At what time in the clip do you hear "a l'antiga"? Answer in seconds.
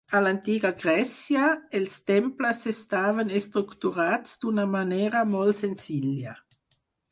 0.17-0.69